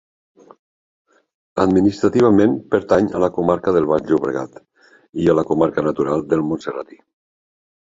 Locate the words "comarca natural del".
5.53-6.45